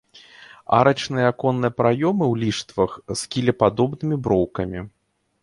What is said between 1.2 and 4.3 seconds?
аконныя праёмы ў ліштвах з кілепадобнымі